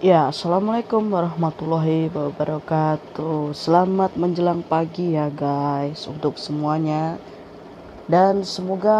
Ya, 0.00 0.32
assalamualaikum 0.32 1.12
warahmatullahi 1.12 2.08
wabarakatuh. 2.08 3.52
Selamat 3.52 4.16
menjelang 4.16 4.64
pagi 4.64 5.12
ya, 5.12 5.28
guys, 5.28 6.08
untuk 6.08 6.40
semuanya, 6.40 7.20
dan 8.08 8.40
semoga 8.40 8.96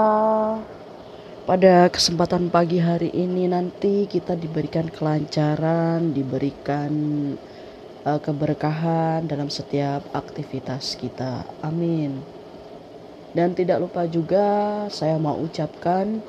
pada 1.49 1.89
kesempatan 1.89 2.53
pagi 2.53 2.85
hari 2.85 3.09
ini 3.17 3.49
nanti 3.49 4.05
kita 4.05 4.37
diberikan 4.37 4.93
kelancaran, 4.93 6.13
diberikan 6.13 6.93
uh, 8.05 8.21
keberkahan 8.21 9.25
dalam 9.25 9.49
setiap 9.49 10.05
aktivitas 10.13 11.01
kita. 11.01 11.49
Amin. 11.65 12.21
Dan 13.33 13.57
tidak 13.57 13.89
lupa 13.89 14.05
juga 14.05 14.85
saya 14.93 15.17
mau 15.17 15.41
ucapkan 15.41 16.21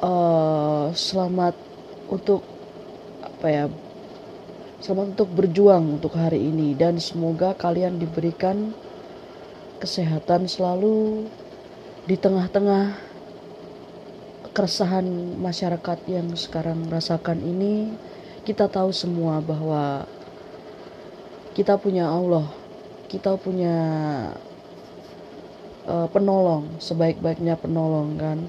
uh, 0.00 0.88
selamat 0.96 1.52
untuk 2.08 2.53
apa 3.44 3.52
ya 3.52 3.68
selamat 4.80 5.20
untuk 5.20 5.28
berjuang 5.36 6.00
untuk 6.00 6.16
hari 6.16 6.48
ini. 6.48 6.72
Dan 6.72 6.96
semoga 6.96 7.52
kalian 7.52 8.00
diberikan 8.00 8.72
kesehatan 9.84 10.48
selalu 10.48 11.28
di 12.08 12.16
tengah-tengah 12.16 12.96
keresahan 14.48 15.36
masyarakat 15.36 15.98
yang 16.08 16.32
sekarang 16.32 16.88
rasakan 16.88 17.44
ini. 17.44 17.92
Kita 18.48 18.64
tahu 18.64 18.96
semua 18.96 19.44
bahwa 19.44 20.08
kita 21.52 21.76
punya 21.76 22.08
Allah 22.08 22.48
kita 23.12 23.36
punya 23.36 23.76
uh, 25.84 26.08
penolong 26.08 26.80
sebaik-baiknya 26.80 27.60
penolong 27.60 28.16
kan 28.16 28.48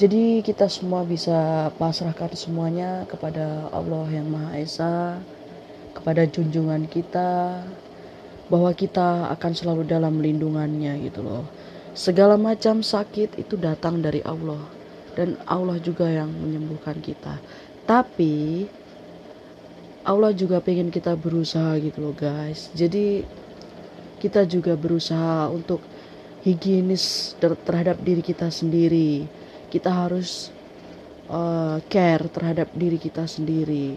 jadi 0.00 0.40
kita 0.40 0.72
semua 0.72 1.04
bisa 1.04 1.68
pasrahkan 1.76 2.32
semuanya 2.32 3.04
kepada 3.04 3.68
Allah 3.68 4.08
yang 4.08 4.28
Maha 4.32 4.56
Esa, 4.56 5.20
kepada 5.92 6.24
junjungan 6.24 6.88
kita, 6.88 7.60
bahwa 8.48 8.72
kita 8.72 9.32
akan 9.32 9.52
selalu 9.52 9.82
dalam 9.88 10.20
lindungannya 10.20 10.96
gitu 11.08 11.24
loh. 11.24 11.44
Segala 11.92 12.40
macam 12.40 12.80
sakit 12.80 13.36
itu 13.36 13.56
datang 13.60 14.00
dari 14.00 14.24
Allah 14.24 14.60
dan 15.12 15.36
Allah 15.44 15.76
juga 15.76 16.08
yang 16.08 16.32
menyembuhkan 16.32 16.96
kita. 17.04 17.36
Tapi 17.84 18.64
Allah 20.08 20.32
juga 20.32 20.58
pengen 20.64 20.88
kita 20.88 21.16
berusaha 21.20 21.76
gitu 21.80 22.00
loh 22.00 22.16
guys. 22.16 22.72
Jadi 22.72 23.24
kita 24.24 24.48
juga 24.48 24.72
berusaha 24.72 25.52
untuk 25.52 25.84
higienis 26.42 27.36
terhadap 27.38 28.00
diri 28.00 28.24
kita 28.24 28.50
sendiri 28.50 29.41
kita 29.72 29.88
harus 29.88 30.52
uh, 31.32 31.80
care 31.88 32.28
terhadap 32.28 32.68
diri 32.76 33.00
kita 33.00 33.24
sendiri. 33.24 33.96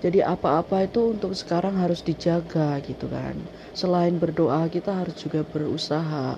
Jadi 0.00 0.20
apa-apa 0.20 0.84
itu 0.84 1.16
untuk 1.16 1.32
sekarang 1.32 1.80
harus 1.80 2.04
dijaga 2.04 2.76
gitu 2.84 3.08
kan. 3.08 3.36
Selain 3.72 4.16
berdoa 4.16 4.68
kita 4.68 4.92
harus 4.92 5.16
juga 5.16 5.40
berusaha 5.44 6.36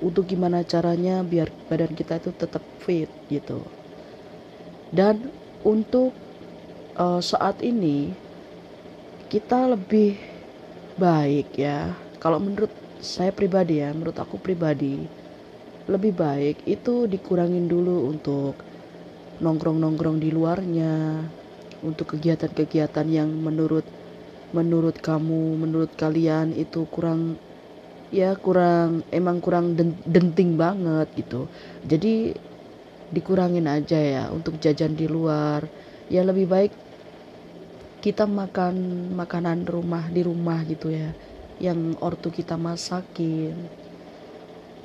untuk 0.00 0.24
gimana 0.28 0.64
caranya 0.64 1.20
biar 1.20 1.52
badan 1.68 1.92
kita 1.92 2.16
itu 2.20 2.32
tetap 2.32 2.64
fit 2.80 3.08
gitu. 3.28 3.60
Dan 4.88 5.28
untuk 5.64 6.16
uh, 6.96 7.20
saat 7.20 7.60
ini 7.60 8.12
kita 9.28 9.72
lebih 9.72 10.16
baik 10.96 11.56
ya. 11.60 11.92
Kalau 12.20 12.40
menurut 12.40 12.72
saya 13.00 13.32
pribadi 13.32 13.80
ya, 13.84 13.92
menurut 13.92 14.16
aku 14.16 14.40
pribadi 14.40 15.06
lebih 15.92 16.12
baik 16.22 16.56
itu 16.68 17.08
dikurangin 17.12 17.66
dulu 17.72 18.12
untuk 18.12 18.54
nongkrong-nongkrong 19.44 20.18
di 20.24 20.28
luarnya 20.36 20.92
untuk 21.88 22.06
kegiatan-kegiatan 22.18 23.06
yang 23.08 23.30
menurut 23.46 23.86
menurut 24.56 24.96
kamu 25.08 25.42
menurut 25.62 25.92
kalian 26.02 26.52
itu 26.56 26.88
kurang 26.94 27.40
ya 28.10 28.36
kurang 28.44 29.04
emang 29.12 29.38
kurang 29.44 29.76
denting 30.14 30.56
banget 30.62 31.08
gitu. 31.20 31.48
Jadi 31.84 32.36
dikurangin 33.14 33.66
aja 33.68 33.98
ya 34.00 34.22
untuk 34.36 34.54
jajan 34.64 34.92
di 35.00 35.06
luar. 35.08 35.68
Ya 36.12 36.20
lebih 36.28 36.46
baik 36.48 36.72
kita 38.04 38.24
makan 38.30 38.74
makanan 39.20 39.66
rumah 39.74 40.04
di 40.14 40.20
rumah 40.22 40.62
gitu 40.70 40.86
ya 40.94 41.18
yang 41.58 41.98
ortu 41.98 42.30
kita 42.30 42.54
masakin 42.54 43.54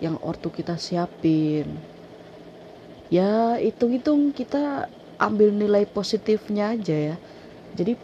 yang 0.04 0.20
ortu 0.20 0.52
kita 0.52 0.76
siapin. 0.76 1.80
Ya 3.08 3.56
hitung-hitung 3.56 4.36
kita 4.36 4.92
ambil 5.16 5.56
nilai 5.56 5.88
positifnya 5.88 6.76
aja 6.76 7.16
ya. 7.16 7.16
Jadi 7.74 7.96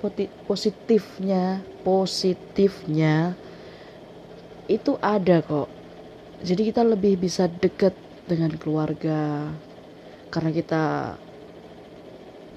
positifnya 0.47 1.59
positifnya 1.83 3.35
itu 4.71 4.95
ada 5.03 5.43
kok. 5.43 5.67
Jadi 6.39 6.71
kita 6.71 6.87
lebih 6.87 7.19
bisa 7.19 7.51
deket 7.51 7.91
dengan 8.23 8.55
keluarga 8.55 9.51
karena 10.31 10.51
kita 10.55 10.83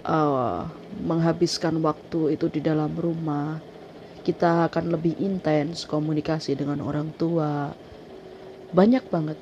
uh, 0.06 0.70
menghabiskan 1.02 1.82
waktu 1.82 2.38
itu 2.38 2.47
di 2.47 2.60
dalam 2.62 2.94
rumah. 2.94 3.58
Kita 4.22 4.70
akan 4.70 4.94
lebih 4.94 5.19
intens 5.19 5.82
komunikasi 5.82 6.54
dengan 6.54 6.78
orang 6.78 7.10
tua 7.19 7.75
banyak 8.72 9.04
banget. 9.12 9.38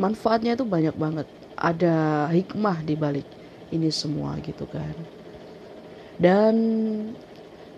Manfaatnya 0.00 0.56
itu 0.56 0.64
banyak 0.66 0.96
banget. 0.96 1.28
Ada 1.54 2.26
hikmah 2.32 2.82
di 2.82 2.96
balik 2.98 3.28
ini 3.70 3.92
semua 3.92 4.40
gitu 4.42 4.66
kan. 4.66 4.96
Dan 6.18 6.54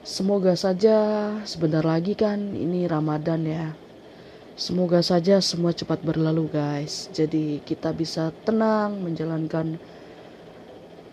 semoga 0.06 0.54
saja 0.56 0.96
sebentar 1.44 1.82
lagi 1.82 2.16
kan 2.16 2.38
ini 2.54 2.86
Ramadan 2.86 3.42
ya. 3.44 3.66
Semoga 4.56 5.04
saja 5.04 5.36
semua 5.44 5.76
cepat 5.76 6.00
berlalu 6.00 6.48
guys. 6.48 7.12
Jadi 7.12 7.60
kita 7.60 7.92
bisa 7.92 8.32
tenang 8.48 9.04
menjalankan 9.04 9.76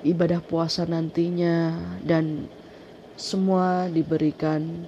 ibadah 0.08 0.40
puasa 0.40 0.88
nantinya 0.88 1.76
dan 2.06 2.48
semua 3.20 3.92
diberikan 3.92 4.88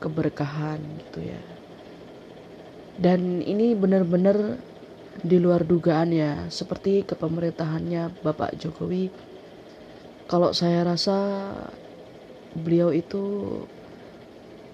keberkahan 0.00 0.80
gitu 1.00 1.32
ya 1.32 1.55
dan 2.96 3.44
ini 3.44 3.76
benar-benar 3.76 4.56
di 5.20 5.36
luar 5.40 5.64
dugaan 5.64 6.12
ya 6.12 6.48
seperti 6.48 7.04
kepemerintahannya 7.04 8.20
Bapak 8.20 8.56
Jokowi. 8.60 9.08
Kalau 10.26 10.50
saya 10.52 10.82
rasa 10.84 11.16
beliau 12.56 12.90
itu 12.90 13.22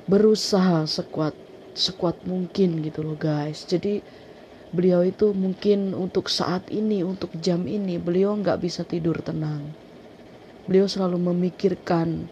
berusaha 0.07 0.87
sekuat 0.87 1.35
sekuat 1.75 2.23
mungkin 2.27 2.83
gitu 2.83 3.03
loh 3.03 3.19
guys. 3.19 3.67
Jadi 3.67 4.03
beliau 4.73 5.05
itu 5.05 5.35
mungkin 5.37 5.93
untuk 5.93 6.31
saat 6.31 6.71
ini 6.73 7.05
untuk 7.05 7.35
jam 7.39 7.67
ini 7.69 7.99
beliau 7.99 8.35
nggak 8.39 8.63
bisa 8.63 8.83
tidur 8.87 9.19
tenang. 9.21 9.75
Beliau 10.67 10.87
selalu 10.87 11.19
memikirkan 11.35 12.31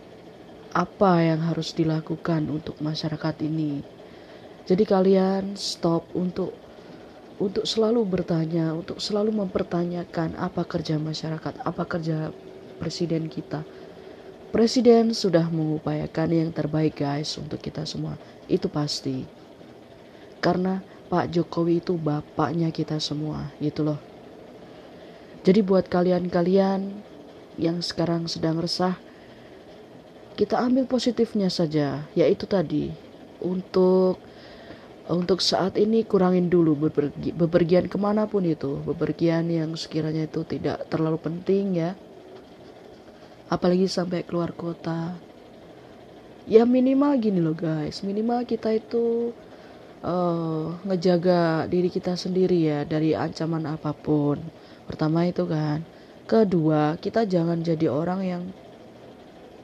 apa 0.71 1.19
yang 1.19 1.43
harus 1.43 1.75
dilakukan 1.75 2.47
untuk 2.47 2.79
masyarakat 2.79 3.43
ini 3.43 3.83
jadi 4.69 4.85
kalian 4.85 5.55
stop 5.57 6.09
untuk 6.13 6.53
untuk 7.41 7.65
selalu 7.65 8.05
bertanya, 8.05 8.77
untuk 8.77 9.01
selalu 9.01 9.33
mempertanyakan 9.33 10.37
apa 10.37 10.61
kerja 10.69 11.01
masyarakat, 11.01 11.65
apa 11.65 11.83
kerja 11.89 12.29
presiden 12.77 13.33
kita. 13.33 13.65
Presiden 14.53 15.17
sudah 15.17 15.49
mengupayakan 15.49 16.29
yang 16.29 16.51
terbaik 16.53 17.01
guys 17.01 17.33
untuk 17.41 17.63
kita 17.65 17.89
semua. 17.89 18.21
Itu 18.45 18.69
pasti. 18.69 19.25
Karena 20.45 20.85
Pak 21.09 21.33
Jokowi 21.33 21.81
itu 21.81 21.97
bapaknya 21.97 22.69
kita 22.69 23.01
semua, 23.01 23.49
gitu 23.57 23.89
loh. 23.89 24.01
Jadi 25.41 25.65
buat 25.65 25.89
kalian-kalian 25.89 26.93
yang 27.57 27.81
sekarang 27.81 28.29
sedang 28.29 28.61
resah, 28.61 29.01
kita 30.37 30.61
ambil 30.61 30.85
positifnya 30.85 31.49
saja, 31.49 32.05
yaitu 32.13 32.45
tadi 32.45 32.93
untuk 33.41 34.21
untuk 35.11 35.43
saat 35.43 35.75
ini 35.75 36.07
kurangin 36.07 36.47
dulu 36.47 36.87
bepergi, 36.87 37.35
bepergian 37.35 37.91
ke 37.91 37.99
mana 37.99 38.31
pun 38.31 38.47
itu. 38.47 38.79
Bepergian 38.87 39.51
yang 39.51 39.75
sekiranya 39.75 40.31
itu 40.31 40.47
tidak 40.47 40.87
terlalu 40.87 41.19
penting 41.19 41.75
ya. 41.75 41.99
Apalagi 43.51 43.91
sampai 43.91 44.23
keluar 44.23 44.55
kota. 44.55 45.19
Ya 46.47 46.63
minimal 46.63 47.19
gini 47.19 47.43
loh 47.43 47.59
guys. 47.59 48.07
Minimal 48.07 48.47
kita 48.47 48.71
itu 48.71 49.35
uh, 50.07 50.79
ngejaga 50.87 51.67
diri 51.67 51.91
kita 51.91 52.15
sendiri 52.15 52.59
ya 52.63 52.87
dari 52.87 53.11
ancaman 53.11 53.67
apa 53.67 53.91
pun. 53.91 54.39
Pertama 54.87 55.27
itu 55.27 55.43
kan. 55.43 55.83
Kedua 56.31 56.95
kita 57.03 57.27
jangan 57.27 57.59
jadi 57.59 57.91
orang 57.91 58.21
yang 58.23 58.43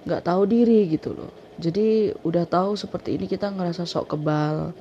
nggak 0.03 0.27
tahu 0.27 0.43
diri 0.51 0.91
gitu 0.91 1.15
loh. 1.15 1.31
Jadi 1.63 2.11
udah 2.27 2.51
tahu 2.51 2.75
seperti 2.75 3.15
ini 3.15 3.31
kita 3.31 3.47
ngerasa 3.55 3.87
sok 3.87 4.19
kebal 4.19 4.75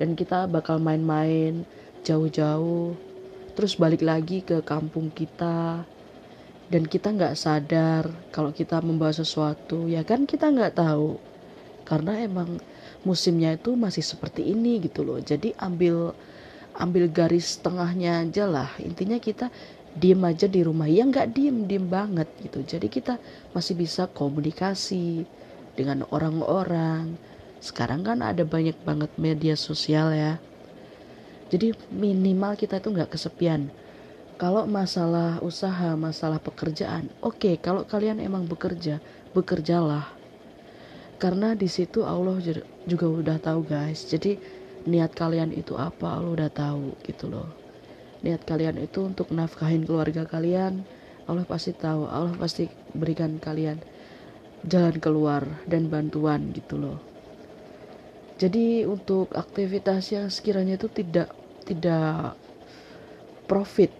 dan 0.00 0.18
kita 0.18 0.50
bakal 0.50 0.82
main-main 0.82 1.62
jauh-jauh. 2.04 2.94
Terus 3.54 3.78
balik 3.78 4.02
lagi 4.02 4.42
ke 4.42 4.60
kampung 4.66 5.10
kita. 5.14 5.86
Dan 6.64 6.88
kita 6.88 7.12
nggak 7.12 7.36
sadar 7.38 8.08
kalau 8.34 8.50
kita 8.50 8.82
membawa 8.82 9.14
sesuatu. 9.14 9.86
Ya 9.86 10.02
kan 10.02 10.26
kita 10.26 10.50
nggak 10.50 10.80
tahu. 10.80 11.20
Karena 11.84 12.18
emang 12.18 12.58
musimnya 13.04 13.54
itu 13.54 13.76
masih 13.76 14.02
seperti 14.02 14.42
ini 14.50 14.82
gitu 14.82 15.04
loh. 15.04 15.20
Jadi 15.20 15.54
ambil 15.60 16.16
ambil 16.74 17.06
garis 17.06 17.60
tengahnya 17.62 18.26
aja 18.26 18.44
lah. 18.50 18.70
Intinya 18.82 19.20
kita 19.22 19.52
diem 19.94 20.18
aja 20.26 20.50
di 20.50 20.66
rumah. 20.66 20.90
Ya 20.90 21.06
nggak 21.06 21.30
diem 21.36 21.70
diem 21.70 21.86
banget 21.86 22.26
gitu. 22.42 22.64
Jadi 22.66 22.90
kita 22.90 23.20
masih 23.54 23.78
bisa 23.78 24.10
komunikasi 24.10 25.22
dengan 25.78 26.02
orang-orang 26.10 27.14
sekarang 27.58 28.06
kan 28.06 28.22
ada 28.22 28.42
banyak 28.46 28.78
banget 28.82 29.10
media 29.20 29.54
sosial 29.54 30.10
ya 30.14 30.40
jadi 31.52 31.76
minimal 31.92 32.56
kita 32.56 32.80
itu 32.80 32.88
nggak 32.90 33.14
kesepian 33.14 33.70
kalau 34.34 34.66
masalah 34.66 35.38
usaha, 35.46 35.94
masalah 35.94 36.42
pekerjaan, 36.42 37.06
oke, 37.22 37.38
okay, 37.38 37.54
kalau 37.54 37.86
kalian 37.86 38.18
emang 38.18 38.50
bekerja, 38.50 38.98
bekerjalah. 39.30 40.10
Karena 41.22 41.54
di 41.54 41.70
situ 41.70 42.02
Allah 42.02 42.42
juga 42.82 43.06
udah 43.06 43.38
tahu, 43.38 43.62
guys. 43.62 44.02
Jadi 44.10 44.34
niat 44.90 45.14
kalian 45.14 45.54
itu 45.54 45.78
apa, 45.78 46.18
Allah 46.18 46.34
udah 46.34 46.50
tahu 46.50 46.98
gitu 47.06 47.30
loh. 47.30 47.46
Niat 48.26 48.42
kalian 48.42 48.74
itu 48.82 49.06
untuk 49.06 49.30
nafkahin 49.30 49.86
keluarga 49.86 50.26
kalian, 50.26 50.82
Allah 51.30 51.46
pasti 51.46 51.70
tahu, 51.70 52.10
Allah 52.10 52.34
pasti 52.34 52.66
berikan 52.90 53.38
kalian 53.38 53.78
jalan 54.66 54.98
keluar 54.98 55.46
dan 55.70 55.86
bantuan 55.86 56.50
gitu 56.50 56.74
loh. 56.74 56.98
Jadi 58.34 58.82
untuk 58.82 59.30
aktivitas 59.30 60.10
yang 60.10 60.26
sekiranya 60.26 60.74
itu 60.74 60.90
tidak 60.90 61.30
tidak 61.62 62.34
profit 63.46 63.94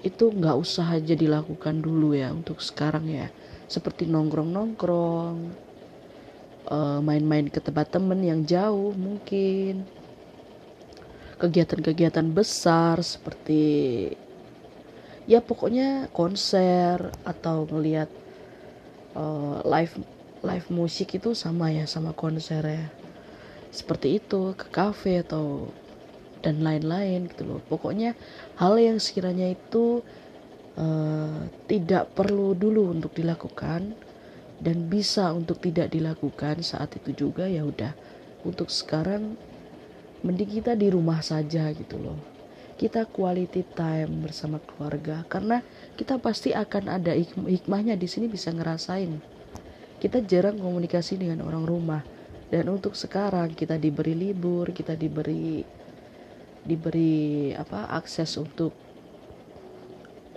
itu 0.00 0.32
nggak 0.32 0.56
usah 0.56 0.96
aja 0.96 1.12
dilakukan 1.12 1.84
dulu 1.84 2.16
ya 2.16 2.32
untuk 2.32 2.64
sekarang 2.64 3.04
ya. 3.10 3.28
Seperti 3.68 4.08
nongkrong-nongkrong 4.08 5.36
uh, 6.72 7.00
main-main 7.04 7.52
ke 7.52 7.60
tempat 7.60 7.92
temen 7.92 8.24
yang 8.24 8.40
jauh 8.48 8.96
mungkin. 8.96 9.84
Kegiatan-kegiatan 11.36 12.32
besar 12.32 12.96
seperti 13.04 14.08
ya 15.28 15.44
pokoknya 15.44 16.08
konser 16.16 17.12
atau 17.28 17.68
melihat 17.68 18.08
uh, 19.12 19.60
live 19.68 20.00
live 20.40 20.68
musik 20.72 21.18
itu 21.18 21.36
sama 21.36 21.74
ya 21.74 21.84
sama 21.84 22.16
konser 22.16 22.62
ya 22.64 22.86
seperti 23.70 24.18
itu 24.22 24.54
ke 24.56 24.66
kafe 24.70 25.22
atau 25.22 25.70
dan 26.46 26.62
lain-lain 26.62 27.26
gitu 27.26 27.42
loh. 27.42 27.60
Pokoknya 27.66 28.14
hal 28.54 28.78
yang 28.78 29.02
sekiranya 29.02 29.50
itu 29.50 30.06
uh, 30.78 31.50
tidak 31.66 32.14
perlu 32.14 32.54
dulu 32.54 32.94
untuk 32.94 33.10
dilakukan 33.18 33.98
dan 34.62 34.76
bisa 34.88 35.34
untuk 35.34 35.60
tidak 35.60 35.90
dilakukan 35.90 36.62
saat 36.62 36.94
itu 36.96 37.26
juga 37.26 37.50
ya 37.50 37.66
udah. 37.66 37.90
Untuk 38.46 38.70
sekarang 38.70 39.34
mending 40.22 40.62
kita 40.62 40.78
di 40.78 40.86
rumah 40.86 41.18
saja 41.18 41.66
gitu 41.74 41.98
loh. 41.98 42.18
Kita 42.76 43.08
quality 43.08 43.64
time 43.72 44.28
bersama 44.28 44.60
keluarga 44.60 45.24
karena 45.26 45.64
kita 45.96 46.20
pasti 46.20 46.52
akan 46.52 46.92
ada 46.92 47.16
hikmahnya 47.16 47.96
di 47.96 48.06
sini 48.06 48.28
bisa 48.28 48.52
ngerasain. 48.52 49.16
Kita 49.96 50.20
jarang 50.20 50.60
komunikasi 50.60 51.16
dengan 51.16 51.40
orang 51.48 51.64
rumah 51.64 52.04
dan 52.52 52.70
untuk 52.70 52.94
sekarang 52.94 53.52
kita 53.54 53.78
diberi 53.78 54.14
libur 54.14 54.70
kita 54.70 54.94
diberi 54.94 55.66
diberi 56.66 57.50
apa 57.54 57.90
akses 57.94 58.38
untuk 58.38 58.74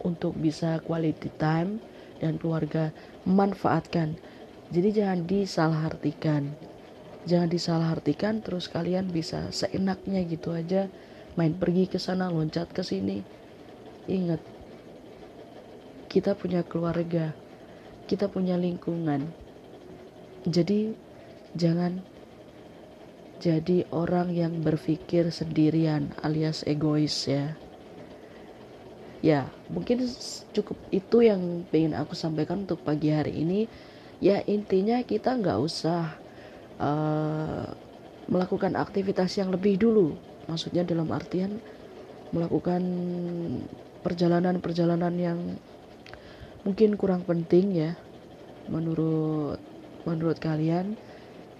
untuk 0.05 0.33
bisa 0.37 0.79
quality 0.81 1.29
time 1.37 1.81
dan 2.21 2.39
keluarga 2.39 2.91
memanfaatkan 3.27 4.17
jadi 4.69 4.89
jangan 4.93 5.25
disalahartikan. 5.25 6.53
Jangan 7.25 7.49
disalahartikan 7.49 8.45
terus 8.45 8.69
kalian 8.69 9.09
bisa 9.09 9.49
seenaknya 9.49 10.21
gitu 10.29 10.53
aja. 10.53 10.85
Main 11.33 11.57
pergi 11.57 11.89
ke 11.89 11.97
sana 11.97 12.29
loncat 12.29 12.69
ke 12.69 12.85
sini. 12.85 13.25
Ingat 14.05 14.41
kita 16.09 16.37
punya 16.37 16.61
keluarga 16.61 17.33
kita 18.05 18.29
punya 18.29 18.57
lingkungan. 18.57 19.29
Jadi 20.45 20.93
jangan 21.55 22.05
jadi 23.39 23.87
orang 23.95 24.35
yang 24.35 24.59
berpikir 24.59 25.31
sendirian 25.31 26.11
alias 26.19 26.67
egois 26.67 27.15
ya. 27.23 27.55
Ya 29.23 29.51
mungkin 29.71 30.03
cukup 30.55 30.79
itu 30.91 31.23
yang 31.23 31.63
pengen 31.71 31.95
aku 31.95 32.15
sampaikan 32.19 32.67
untuk 32.67 32.83
pagi 32.83 33.15
hari 33.15 33.39
ini. 33.39 33.71
Ya 34.19 34.43
intinya 34.43 34.99
kita 35.07 35.39
nggak 35.39 35.59
usah 35.63 36.19
uh, 36.83 37.71
melakukan 38.27 38.75
aktivitas 38.75 39.39
yang 39.39 39.55
lebih 39.55 39.79
dulu. 39.79 40.19
Maksudnya 40.51 40.83
dalam 40.83 41.07
artian 41.15 41.63
melakukan 42.35 42.83
perjalanan-perjalanan 44.03 45.15
yang 45.15 45.39
mungkin 46.63 46.99
kurang 46.99 47.23
penting 47.23 47.71
ya 47.71 47.91
menurut 48.67 49.63
menurut 50.03 50.37
kalian 50.37 50.99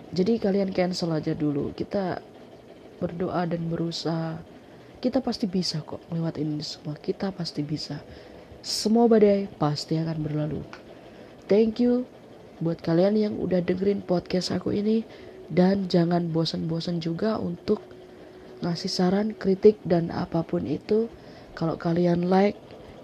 jadi 0.09 0.41
kalian 0.41 0.73
cancel 0.73 1.13
aja 1.13 1.37
dulu. 1.37 1.69
Kita 1.77 2.17
berdoa 2.97 3.45
dan 3.45 3.69
berusaha. 3.69 4.41
Kita 4.99 5.21
pasti 5.21 5.45
bisa 5.45 5.85
kok 5.85 6.01
melewati 6.09 6.41
ini 6.41 6.65
semua. 6.65 6.97
Kita 6.97 7.29
pasti 7.29 7.61
bisa. 7.61 8.01
Semua 8.65 9.05
badai 9.05 9.45
pasti 9.61 10.01
akan 10.01 10.17
berlalu. 10.25 10.65
Thank 11.45 11.79
you 11.79 12.09
buat 12.59 12.81
kalian 12.81 13.15
yang 13.15 13.33
udah 13.37 13.61
dengerin 13.61 14.01
podcast 14.01 14.49
aku 14.49 14.73
ini. 14.73 15.05
Dan 15.49 15.89
jangan 15.89 16.29
bosan-bosan 16.29 17.01
juga 17.01 17.41
untuk 17.41 17.81
ngasih 18.61 18.91
saran, 18.91 19.33
kritik 19.33 19.77
dan 19.85 20.09
apa 20.09 20.41
pun 20.41 20.65
itu. 20.65 21.05
Kalau 21.53 21.77
kalian 21.77 22.29
like 22.29 22.57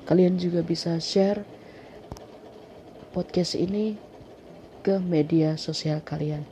kalian 0.10 0.38
juga 0.38 0.62
bisa 0.62 1.02
share 1.02 1.42
podcast 3.14 3.58
ini 3.58 3.98
ke 4.86 5.02
media 5.02 5.58
sosial 5.58 5.98
kalian 6.06 6.46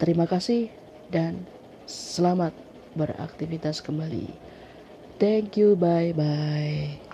Terima 0.00 0.26
kasih 0.26 0.74
dan 1.06 1.46
selamat 1.86 2.58
beraktivitas 2.94 3.78
kembali. 3.82 4.42
Thank 5.18 5.58
you, 5.60 5.78
bye 5.78 6.12
bye. 6.14 7.13